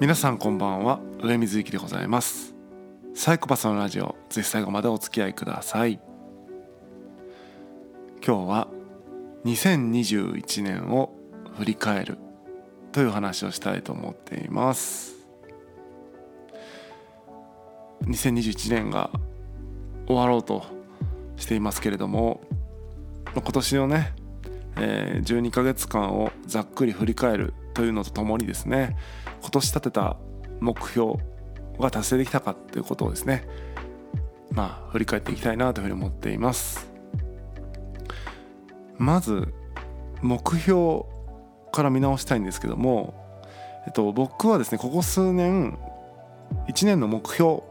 [0.00, 0.98] 皆さんこんばんは。
[1.22, 2.52] 上水幸でございます。
[3.14, 6.00] サイコパスのラジオぜひ最後までお付き合いください。
[8.26, 8.68] 今日は
[9.44, 11.14] 2021年を
[11.58, 12.18] 振り返る
[12.90, 15.14] という話をしたいと思っています。
[18.02, 19.10] 2021年が
[20.08, 20.64] 終わろうと
[21.36, 22.40] していますけれども
[23.32, 24.12] 今年のね、
[24.76, 28.96] えー、12ヶ月間をざっくり振り返るというのとともにですね
[29.40, 30.16] 今年立てた
[30.60, 31.16] 目標
[31.78, 33.46] が達成できたかということをですね
[34.52, 36.88] まあ振り返っていきたいなというふうに思っています。
[38.96, 39.52] まず
[40.22, 41.02] 目標
[41.72, 43.14] から見直したいんですけども、
[43.86, 45.76] えっと、僕はですねここ数年
[46.68, 47.62] 1年の目標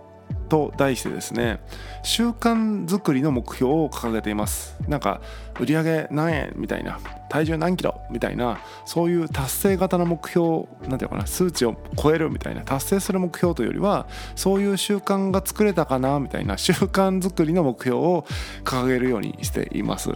[0.49, 1.59] と題してですね
[2.03, 4.75] 習慣づくりの目標を掲げています。
[4.87, 5.21] なんか
[5.59, 18.25] 売上何円みたいな体重何キロみたいなそういう達成型の目標なんていうかな数値を超えるみたいな達成する目標というよりはそういう習慣が作れたかなみたいな習慣づくりの目標を
[18.63, 20.11] 掲げるようにしています。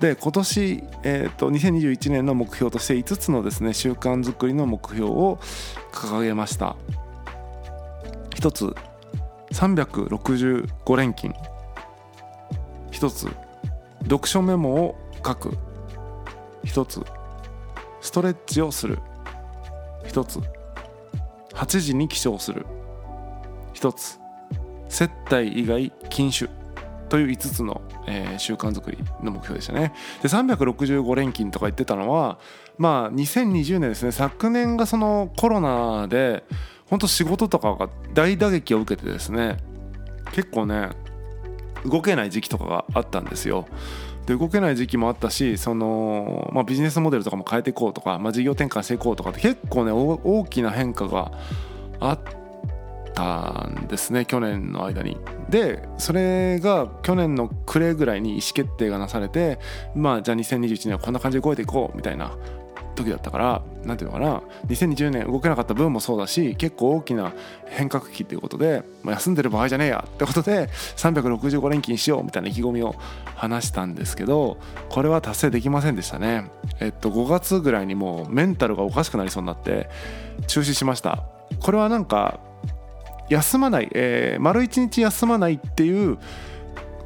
[0.00, 5.38] で今年、えーと、2021年の目標として5つのですね習慣づくりの目標を
[5.92, 6.76] 掲げました。
[8.34, 8.74] 1つ
[9.54, 11.32] 365連勤。
[12.90, 13.28] 1つ
[14.02, 15.56] 読書メモを書く。
[16.64, 17.00] 1つ
[18.00, 18.98] ストレッチをする。
[20.06, 20.40] 1つ
[21.54, 22.66] 8時に起床する。
[23.74, 24.18] 1つ
[24.88, 26.50] 接待以外禁酒。
[27.08, 29.92] という5つの、えー、習慣づくりの目標でしたね。
[30.20, 32.38] で365連勤とか言ってたのは
[32.76, 34.10] まあ2020年ですね。
[34.10, 36.42] 昨年がそのコロナで
[36.94, 39.56] 本当仕事とかが大打撃を受けてですね
[40.30, 40.90] 結構ね
[41.84, 43.66] 動けない時期とかがあったんですよ。
[44.26, 51.32] で動けない時期もあったしその、まあ、ビジネスモデルとかも変えていこうとか、まあ、事業転換していこうとかって結構ね大きな変化が
[51.98, 52.20] あっ
[53.12, 55.18] たんですね去年の間に。
[55.48, 59.58] でそれが去年の暮れぐらいに意思決定がなされて
[59.96, 62.36] まあじゃあ2021年はこんな感じで動いていこうみたいな
[62.94, 67.32] 時だったから何ていうのかな2020年動けなかった分もそうだし結構大きな
[67.66, 72.94] 変革期っていうことで、まあ、休んでる場合じゃねえやってことで365連勤しようみたいな意気込みを
[73.34, 76.50] 話したんですけどこれは達成できませんでしたね。
[76.80, 79.88] えっと5月ぐらいにもうメンタルがおかしくなりそうになって
[80.46, 81.24] 中止しました。
[81.60, 82.40] これはなんか
[83.28, 86.18] 休まない、えー、丸1日休まないっていう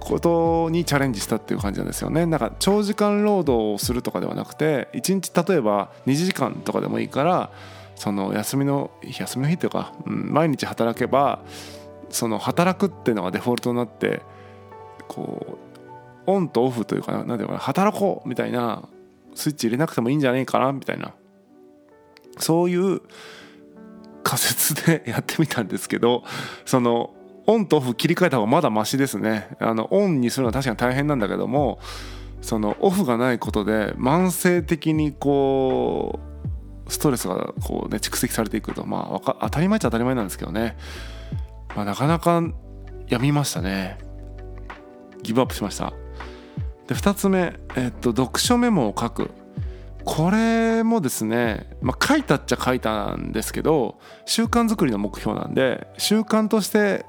[0.09, 2.27] ことにチャレンジしたっていう感じなんですよね。
[2.27, 7.51] なんか長時間労働をするとかではなくて1日例えば2時間とかでもいいから
[7.95, 11.41] その休みの休みの日っていうか、うん、毎日働けば
[12.11, 14.23] その働くっていうのがデフォルトになって
[15.09, 15.59] こ
[16.27, 18.89] うオンとオフというかな何ていうかな働こうみたいな
[19.35, 21.15] スイッチ入れなくてもいいんじゃないかなみたいな。
[22.39, 23.01] そういう
[24.23, 26.23] 仮説でやってみたんですけど
[26.67, 27.15] その
[27.49, 29.49] オンとオフ切り替えた方がまだマシですね。
[29.59, 31.79] あのオンにするのは確かに大変なんだけども
[32.43, 36.21] そのオフがないことで慢性的にこ
[36.87, 40.77] うストレスがこうね蓄積されていくとまあ当たり前っちゃ当たり前なんですけどね、
[41.75, 42.43] まあ、なかなか
[43.09, 43.97] やみましたね。
[45.23, 45.95] ギブアップしました。
[46.87, 49.31] で2つ目、えっと、読書メモを書く。
[50.05, 57.05] これもですね、まあ、書いたっちゃ書いたんですけど習慣作りの目標なんで習慣として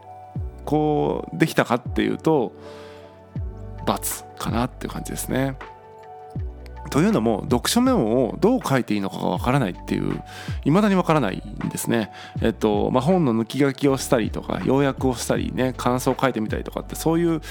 [0.69, 2.53] こうできたかっていうと
[3.88, 5.57] ×かなっていう感じですね。
[6.91, 10.22] というのも読書メモをどう書いていいのかがわからないっていう
[10.63, 12.12] 未だにわからないんですね。
[12.44, 17.41] えっとまあ、本の抜き書きをしたりとか要約をしたりね感想を書いてみたりとかってそういう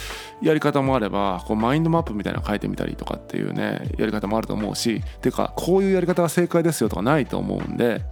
[0.40, 8.02] やり方もあればこうマインドマップみたいなの書いてみたりとかっていうねやり方もあると思うしていうかこういうやり方が正解ですよとかないと思うんで、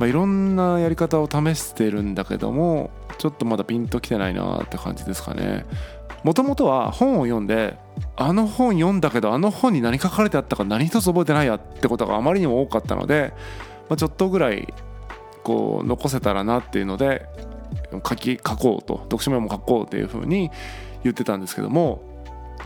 [0.00, 5.66] まあ、いろんなやり方を試してるんだけどもちょっとまだピンときてないなって感じですかね。
[6.24, 7.76] もともとは本を読んで
[8.16, 13.32] あの本読んだけどあの本に何書かれてあったか何一つ覚えてないやってことがあまりにも多かったので、
[13.88, 14.72] まあ、ちょっとぐらい
[15.44, 17.26] こう残せたらなっていうので
[18.06, 20.50] 書き書こうと読書メモ書こうっていうふうに
[21.04, 22.02] 言ってたんですけども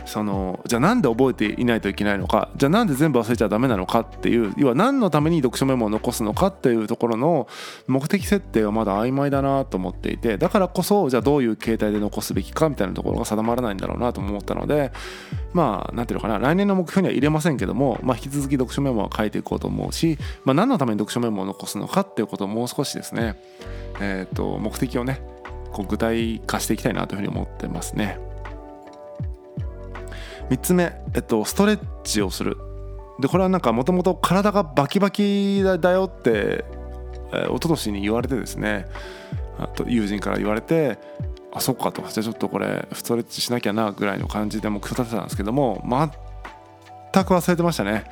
[0.05, 7.47] そのじゃあなんで覚えていないといけないのかじゃあなんで全部忘れちゃダメなのかっていう要は何のために読書メモを残すのかっていうところの
[7.87, 14.91] 目的設定はまだ曖昧だなと思っていてだからこそじゃあどういう形態で残すべきかみたいなところが定まらないんだろうなと思ったので
[15.53, 23.35] まあなんていうのかな来年の目標には入れませんけども、まあ、引き続き読書メモは書いていこうと思うし、まあ、何のために読書メモを残すのかっていうことをもう少しですね
[24.01, 25.21] えっ、ー、と目的をね
[25.71, 28.32] こう具体化していきたいなというふうに思ってますね。
[30.49, 32.57] 3つ目、えっと、ストレッチをする。
[33.19, 36.65] でこれはなんかもともと体がバキバキだよって
[37.33, 38.85] えー、一昨年に言われてですね。
[39.57, 40.97] あと友人から言われて
[41.51, 45.79] あそっかとじゃあちょっとこれストレッチしなきゃなぐらいの感じで目標立てたんですけども
[47.13, 48.05] 全く忘れてましたね、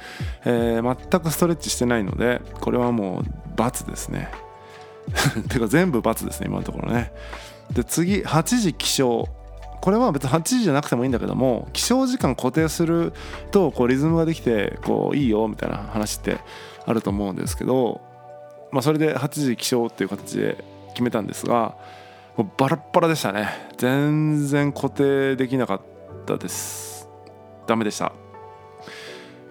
[0.45, 4.29] えー、全くストレッチしてないのでこれはもう×ですね。
[5.49, 7.11] てか全部×ですね今のところね。
[7.73, 9.25] で次8時起床。
[9.81, 13.13] これは別に8時じゃなくてもいいんだけども起床時間固定する
[13.51, 16.39] とこうリズムができてこういいよみたいな話って
[16.85, 18.01] あると思うんですけど、
[18.71, 21.75] まあ、それで8時起床っていう形で決めたんですが
[22.37, 23.49] もうバラッバラでしたね。
[23.77, 25.81] 全然固定できなかっ
[26.25, 27.09] たです。
[27.67, 28.13] ダメでした。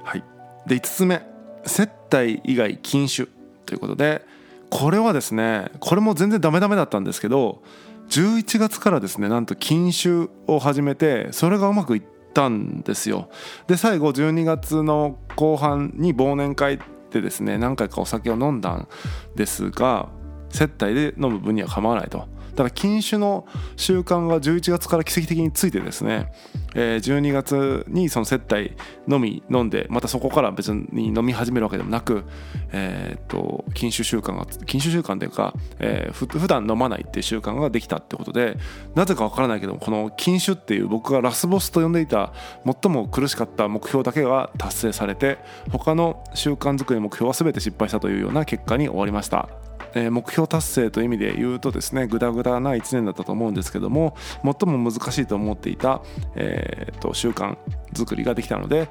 [0.02, 0.24] はい。
[0.66, 1.22] で5つ目。
[1.66, 3.28] 接待以外禁酒
[3.66, 4.24] ということで
[4.70, 7.62] これはですねこれも全然ダメダメだったんですけど
[8.10, 12.02] 11月からですねなんと禁酒を始めてそれがうまくいっ
[12.34, 13.28] たんですよ。
[13.68, 16.80] で最後12月の後半に忘年会
[17.10, 18.88] でですね何回かお酒を飲んだん
[19.36, 20.08] ですが
[20.50, 22.28] 接待で飲む分には構わないと。
[22.50, 23.46] だから禁酒の
[23.76, 26.32] 習慣が11月から奇跡的についてですね、
[26.74, 28.72] え、12月にその接待
[29.08, 32.24] のみ飲んでまたそこから別に飲み始めるわけでもなく、
[32.72, 38.56] えー、と禁酒習慣が禁酒習慣というか、えー、ふ普段飲まないっていう習慣ができたってことで
[38.94, 42.32] なぜかわからないけどこの禁酒っていう僕がラスボスと呼んでいた
[42.64, 45.38] 最も苦しかった目標だけが達成されて
[45.70, 49.48] 他の習慣づくり目標は全て失敗したというような結果に終わりました。
[49.94, 56.02] え、目標達成という意味で言うとですねグダグダな1年だったと思うんですけども最も難しいと思っていた、
[56.36, 57.56] えーと、習慣
[57.94, 58.88] 作りができたので、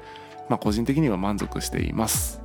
[0.48, 2.40] まあ、個人的には満足しています。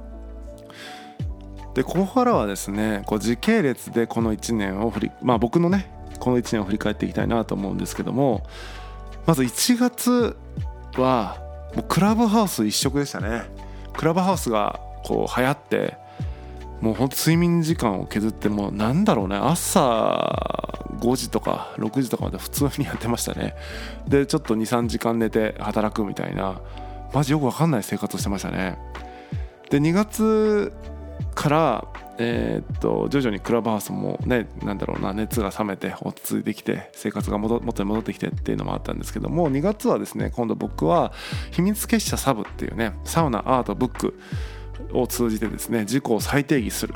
[1.76, 8.44] でここからはですねこう時系列でこの1年を振りまあ僕のねこの1年を振り返っていきたいなと思うんですけども
[9.26, 10.38] まず1月
[10.96, 11.38] は
[11.76, 13.44] もうクラブハウス一色でしたね
[13.94, 15.98] クラブハウスがこう流行って
[16.82, 19.36] もうほんと睡眠時間を削ってもうなんだろうね。
[19.36, 23.56] 朝5時とか6時とかまで普通にやってましたね。
[24.08, 26.62] でちょっと23時間寝て働くみたいな。
[27.14, 28.78] マジよく分かんない生活をしてましたね。
[29.70, 30.74] で2月
[31.34, 31.88] から
[32.18, 41.12] えー、っと徐々にクラブハウスもねなんだろうな熱が冷めて落ち着いてきて生活が元に戻ってきてっていうのもあったんですけども2月はですね今度僕は
[41.52, 44.18] 秘密結社サブっていうねサウナアートブック
[44.94, 46.94] を通じてですね自己を再定義する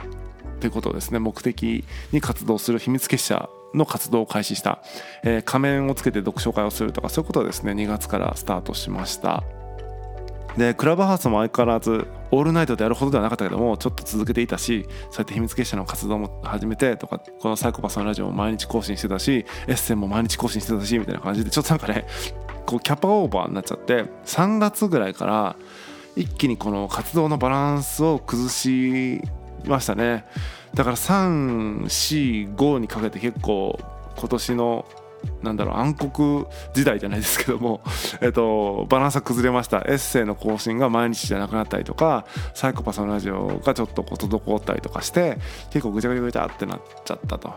[0.59, 4.81] ということですね目的に活動する秘密結社の活動を開始した、
[5.23, 9.43] えー、仮面をつけて読書会をするとかそういうことをですね2月からスタートしました。
[10.57, 22.07] でクラブハウスも相変わらずオールナイトでやるほどではなかったけどもちょっと続けていたしそうやって秘密結社の活動も始めてとかこのサイコパスのラジオも毎日更新してたしエッセンも毎日更新してたしみたいな感じでちょっとなんかね
[22.65, 25.55] こうキャパオーバーになっちゃって3月ぐらいから
[26.15, 29.21] 一気にこの活動のバランスを崩し
[29.65, 30.25] ましたね。
[30.73, 33.79] だから345にかけて結構
[34.17, 34.85] 今年の
[35.43, 37.81] なんだろう暗黒時代じゃないですけども、
[38.21, 39.79] えっと、バランスが崩れました。
[39.79, 45.37] エッセイの更新が毎日じゃなくなったりとかサイコパスのラジオがちょっとこう滞ったりとかして
[45.71, 47.53] 結構ぐちゃぐちゃぐちゃってなっちゃったと。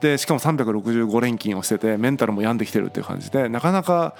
[0.00, 4.14] でしかも365連勤をしててメンタルも病んできてるっていう感じでなかなか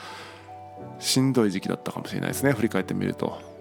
[0.98, 2.52] しんどい時期だったかもしれないですね。
[2.52, 3.53] 振り返ってみると。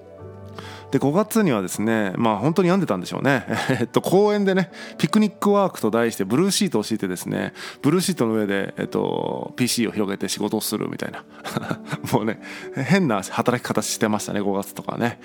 [0.94, 3.48] で5月にはですねまあ本当に病んでたんでしょうね。
[3.82, 11.24] えっと公園でねピクニックワークと題してブルーシートを敷いてですねブルーシートの上で、えっと、PC を広げて仕事をするみたいな。
[12.14, 12.40] もうね
[12.76, 15.20] 変な働き方してましたね5月とかね。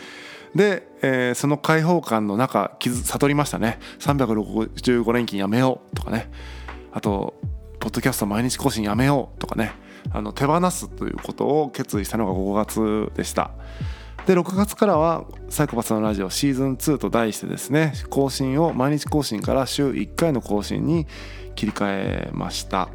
[0.54, 3.78] で、えー、その開放感の中悟りましたね。
[3.99, 6.31] 365連勤やめようとかね。
[6.95, 7.35] あと
[7.78, 9.73] ポッドキャスト毎日更新やめようとかね。
[10.12, 13.50] あの手放すということを決意したのが5月でした。
[14.28, 21.06] で6月からは「サイコパスのラジオシーズン2」と題してですね更新を毎日更新から週1回の更新に
[21.54, 22.90] 切り替えました、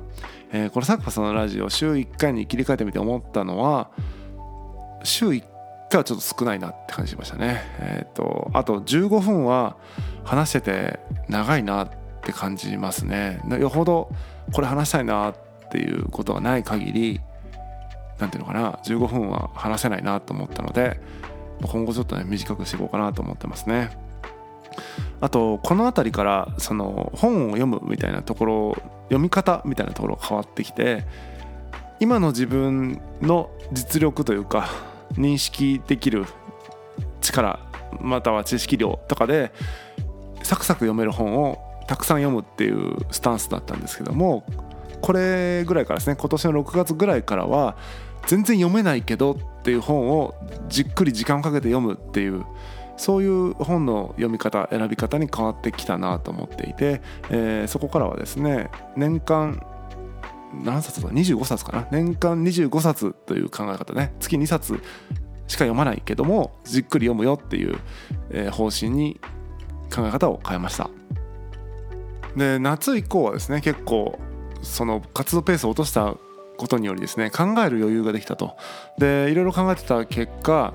[0.51, 3.89] えー、このサイコパスのラジオ週1回に切り替えてみて思ったのは
[5.03, 5.43] 週1
[5.89, 7.63] 回はちょっと少ないなって感じしましたね。
[7.79, 9.77] えっ、ー、とあと15分は
[10.23, 10.99] 話してて
[11.29, 11.89] 長いなっ
[12.21, 13.41] て感じますね。
[13.59, 14.11] よほど
[14.53, 15.35] これ話したいなっ
[15.71, 17.21] ていうことがない限り
[18.20, 21.00] 何ていうのかな15分は話せないなと思ったので
[21.62, 23.98] 今後ちょっとね短くしていこうかなと思ってますね。
[25.22, 31.05] あとこの辺りからその本を読むみたいなところ読み方みたいなところが変わってきて
[32.00, 34.67] 今の自分の実力というか
[35.13, 36.25] 認識できる
[37.22, 37.60] 力
[38.01, 39.53] または知識量とかで
[40.41, 44.43] サクサク読める本をたくさん読むっていうスタンスだったんですけども
[45.03, 46.15] これぐらいからですね。
[46.15, 47.75] 今年の6月ぐらいからは
[48.25, 50.33] 全然読めないけどっていう本を
[50.69, 52.45] じっくり時間をかけて読むっていう
[52.95, 59.62] そういう本の読み方選び方に変わってきたなと思っていて、えー、そこからはですね年間
[60.63, 61.88] 何冊だ？25冊かな。
[61.91, 64.13] 年間25冊という考え方ね。
[64.22, 64.75] 月2冊
[65.48, 67.77] しか読まないけどもじっくり読むよっていう、
[68.29, 69.19] えー、方針に
[69.93, 70.89] 考え方を変えました。
[72.38, 74.17] で夏以降はですね結構
[74.63, 76.15] その活動ペースを落とした
[76.58, 78.55] ことによりですね考える余裕ができたと。
[78.98, 80.74] でいろいろ考えてた結果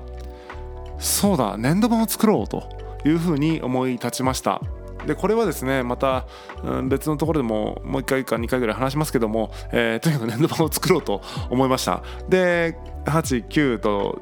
[0.99, 2.69] そうだ年度版を作ろうと
[3.05, 4.61] いうふうに思い立ちました。
[5.07, 6.25] でこれはですねまた、
[6.63, 12.03] うん、別のところでももう1回か2回ぐらい話しますけども、えー、とにかく年度版を作ろうと思いました。
[12.27, 14.21] で89と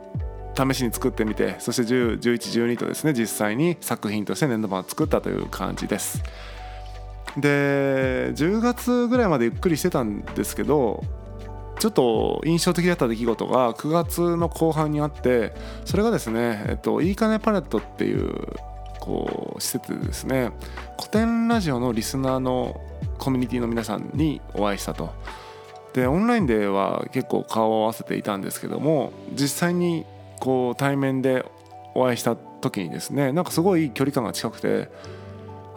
[0.55, 6.23] 試しに作ってみてそして101112とですね実際に作品として年度版を作ったという感じです。
[7.37, 11.03] で10月ぐらいまでゆっくりしてたんですけど
[11.79, 15.53] ちょっと印象的だった出来事が9月の後半にあって
[15.85, 18.33] それがですね、えっと、いいかねパレットっていう
[18.99, 20.51] こう施設でですね
[20.97, 22.81] 古典ラジオのリスナーの
[23.19, 25.11] コミュニティの皆さんにお会いしたと。
[25.93, 30.05] でオンラインでは結構顔を合わせていたんですけども実際に
[30.39, 31.43] こう対面で
[31.95, 34.89] お会いした時にですねなんかすごい距離感が近くて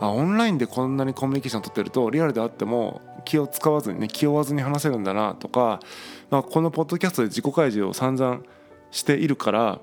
[0.00, 5.80] あオンラインでこんなにコミュニケーション取ってるとリアルであっても気を使わずにね気負わずに話せるんだなとか、
[6.30, 8.40] まあ、このポッドキャストで自己開示を散々
[8.90, 9.80] しているから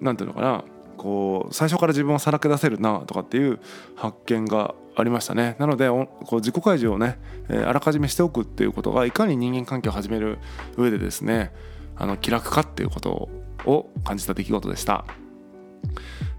[0.00, 0.64] 何ていうのかな
[0.96, 3.60] こう最初から自分をさらけ出せるなとかっていう
[3.96, 10.38] 発見がありましたねなのでこう自己開示をね、え、あらかじめしておくっていうことがいかに人間関係を始める
[10.76, 11.52] 上でですね
[11.96, 13.28] あの気楽かっていうこと
[13.66, 15.04] を感じた出来事でした。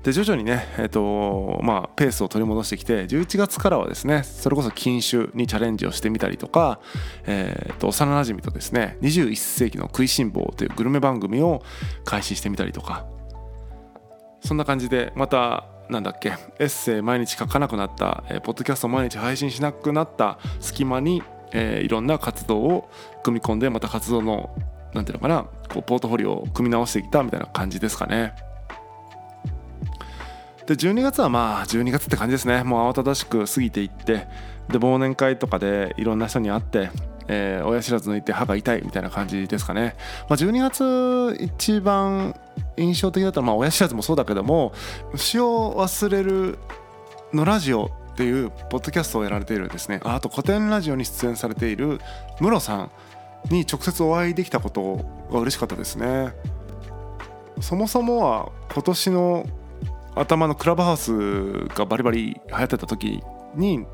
[0.04, 6.80] で徐々にね、えーとまあ、ペースを取り戻してきて11月からはですねそれこそ禁酒にチャレンジをしてみたりとか、
[7.26, 11.62] えーと、幼なじみとですね21世紀の食いしん坊というグルメ番組を
[12.04, 13.06] 開始してみたりとか
[14.44, 22.90] そんな感じでまたなんだっけエッセイ毎日書かなくなった、えー、ポッドキャスト毎日配信しなくなった隙間に、えー、いろんな活動を
[23.24, 24.56] 組み込んでまた活動の
[24.94, 28.34] なんていうのかなこうポートフォリオを組み直してきたみたいな感じですかね。
[30.72, 32.64] で12月はまあ12月って感じですね。
[32.64, 34.28] もう慌ただしく過ぎていって
[34.70, 36.92] で忘年会とかでいろんな人に会って、
[37.28, 39.96] えー、親知らず抜いて歯が痛いみたいな感じですかね、
[40.30, 42.40] まあ、12月一番
[42.78, 44.72] 印象的だったのは、まあ、親知らずもそうだけども
[45.18, 46.58] 詩を忘れる
[47.34, 50.00] のラジオっていうポッドキャストをやられているですね。
[50.04, 52.00] あと古典ラジオに出演されている
[52.40, 52.92] ムロさん
[53.50, 54.98] に直接お会いできたこと
[55.32, 56.34] が嬉しかったですね。
[57.60, 59.46] そもそもは今年の
[60.16, 63.24] 頭のクラブハウスがバリバリ流行ってた時
[63.56, 63.86] に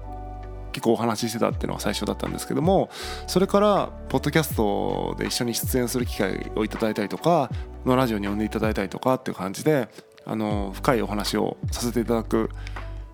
[0.72, 2.90] 結構お話ししてたっていうのが最初だったんですけども
[3.26, 7.50] それからポッドキャストで一緒に出演する機会をいただいたりとか
[7.86, 9.88] のラジオに呼んでいただいたりとかっていう感じで
[10.26, 12.50] あの深いお話をさせていただく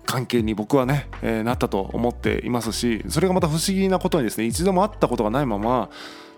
[0.06, 5.90] 関係に僕はね、えー、なったと思っていますしそれがまた不思議なことにですね一度も会ったことがないまま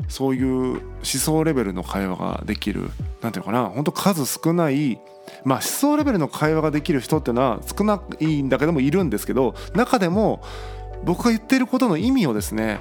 [0.08, 2.90] そういう思想レベルの会話ができる
[3.22, 4.98] 何て言うのかな本当数少ない
[5.44, 10.42] まあ思想レベルの会話ができる人っていうのは少ないんだけどもいるんですけど中でも
[11.04, 12.80] 僕が言ってることの意味をですね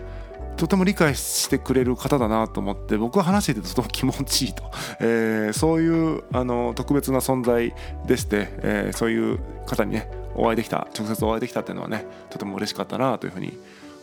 [0.58, 4.64] とても理解してくれる方だなと思って僕は話していてとても気持ちいいと、
[5.00, 7.74] えー、そういうあの特別な存在
[8.06, 13.58] でして、えー、そういう方にねお会いできた直接お会いできたっていうのはねとても嬉しかったなというふうに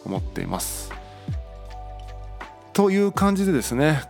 [0.05, 0.93] 思っています。
[2.73, 4.03] という感じでですね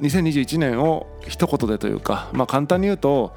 [0.00, 3.34] 2021年を一言でというか、まあ、簡単に言うと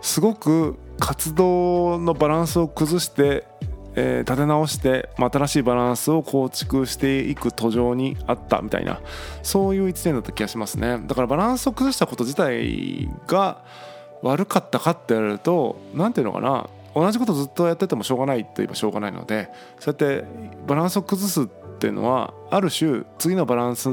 [0.00, 3.44] すごく活動のバランスを崩して、
[3.98, 9.00] えー、立て直して、新しいバランスを構築していく途上にあったみたいな
[9.42, 11.00] そういう1年だった気がしますね。
[11.06, 13.62] だからバランスを崩したこと自体が
[14.22, 20.26] 悪かったかって言われると何ていうのかな同じことずっとやっててもしょうがないといえばしょうがないのでそうやって
[20.66, 21.46] バランスを崩すっ
[21.78, 23.88] ていうのはある種次のバランス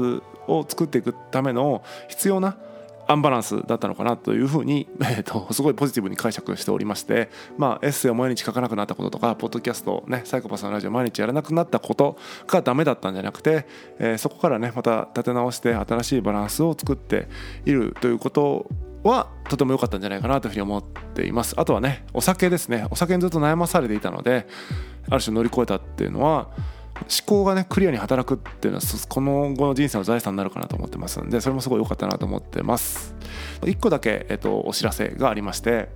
[0.48, 2.56] を作っていくための必要な
[3.08, 13.66] アンバランスだったのかなというふうに、 えーと、すごいポジティブに解釈しておりまして、まあ、エッセイを毎日書かなくなったこととかポッドキャストねサイコパスのラジオ毎日やらなくなったことがダメだったんじゃなくて、
[13.98, 17.28] えー、そこからねまた立て直して新しいバランスを作って
[17.64, 18.66] いるということ
[19.04, 21.54] はとても良かったんじゃないかなというふうに思っています。
[21.56, 22.86] あとはねお酒ですね。
[22.90, 24.46] お酒にずっと悩まされていたので
[25.08, 26.48] ある種乗り越えたっていうのは
[27.02, 33.14] 思考がねクリアに働くっていうのはこの後の人生の財産になるかなと思ってますんでそれもすごい良かったなと思ってます。
[33.62, 35.88] 1個だけ、えっと、お知らせがありまして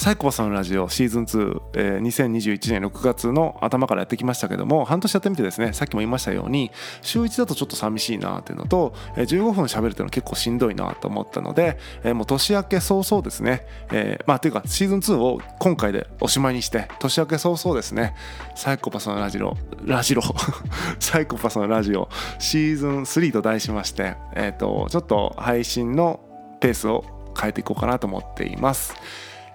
[0.00, 6.70] サイコパスのラジオシーズン2、えー、2021年6月の頭からやってきましたけども半年やってみてですねさっきも言いましたように
[7.02, 18.14] 週1だとちょっと寂しいなっていうのと、えー、15分喋るっていうのは結構しんどいなと思ったので、えー、もう年明け早々ですね、えー、まあというかシーズン2を今回でおしまいにして年明け早々ですね
[18.54, 20.22] サイコパスのラジオラジオ
[20.98, 26.20] サイコパスのラジオシーズン3と題しましてえっ、ー、とちょっと配信の
[26.60, 27.04] ペースを
[27.38, 28.94] 変えていこうかなと思っています。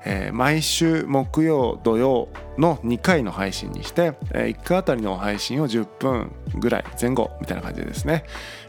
[0.05, 8.23] えー、毎週木曜土曜の2回の配信にして、え、1回あたりの配信を10分ぐらい前後みたいな感じでですね、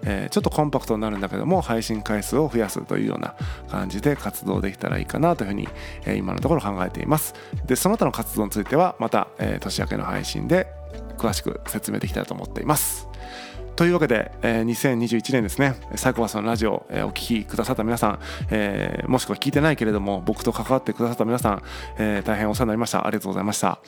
[0.05, 3.37] え、ちょっとコンパクトになるんだけども配信回数を増やすというような
[3.71, 5.69] 感じで活動できたらいいかなというふうに、
[6.07, 7.35] え、今のところ考えています。
[7.67, 10.67] でその他の活動についてはまた、えー、年明けの配信で
[11.19, 13.06] 詳しく説明できたらと思っています。
[13.77, 18.19] というわけで、えー、2021年ですねサイコパスのラジオ、えー、お聴きくださった皆さん、
[18.51, 21.63] えー、もしくは聞いてないけれども僕と関わってくださった皆さん、
[21.99, 23.07] えー、大変お世話になりました。
[23.07, 23.81] ありがとうございました、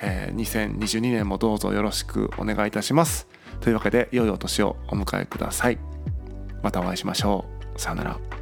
[0.00, 3.26] えー、2022年もどうぞよろしくお願いいたします。
[3.60, 5.78] というわけで良いお年をお迎えください。
[6.62, 7.44] またお会いしましょ
[7.76, 7.80] う。
[7.80, 8.41] さよなら。